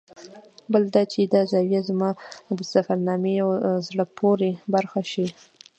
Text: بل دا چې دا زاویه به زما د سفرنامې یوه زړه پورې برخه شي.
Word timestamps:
بل 0.71 0.83
دا 0.95 1.03
چې 1.11 1.19
دا 1.33 1.41
زاویه 1.51 1.81
به 1.83 1.87
زما 1.89 2.09
د 2.57 2.59
سفرنامې 2.73 3.31
یوه 3.41 3.55
زړه 3.87 4.05
پورې 4.17 4.49
برخه 4.73 5.01
شي. 5.11 5.27